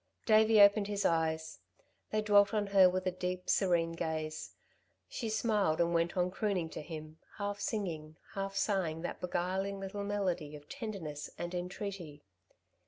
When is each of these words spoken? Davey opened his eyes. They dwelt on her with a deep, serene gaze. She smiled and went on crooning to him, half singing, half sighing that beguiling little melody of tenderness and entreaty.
Davey 0.25 0.59
opened 0.59 0.87
his 0.87 1.05
eyes. 1.05 1.59
They 2.09 2.23
dwelt 2.23 2.55
on 2.55 2.65
her 2.65 2.89
with 2.89 3.05
a 3.05 3.11
deep, 3.11 3.47
serene 3.51 3.91
gaze. 3.91 4.55
She 5.07 5.29
smiled 5.29 5.79
and 5.79 5.93
went 5.93 6.17
on 6.17 6.31
crooning 6.31 6.71
to 6.71 6.81
him, 6.81 7.19
half 7.37 7.59
singing, 7.59 8.17
half 8.33 8.55
sighing 8.55 9.03
that 9.03 9.21
beguiling 9.21 9.79
little 9.79 10.03
melody 10.03 10.55
of 10.55 10.67
tenderness 10.67 11.29
and 11.37 11.53
entreaty. 11.53 12.23